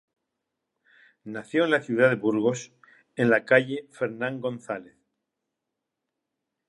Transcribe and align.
Nació 1.25 1.65
en 1.65 1.69
la 1.69 1.83
ciudad 1.83 2.09
de 2.09 2.15
Burgos, 2.15 2.73
en 3.15 3.29
la 3.29 3.45
calle 3.45 3.87
Fernán 3.91 4.41
González. 4.41 4.97